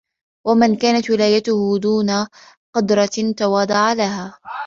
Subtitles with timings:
[0.47, 2.27] وَمَنْ كَانَتْ وِلَايَتُهُ دُونَ
[2.75, 4.33] قُدْرَةٍ تَوَاضَعَ لَهَا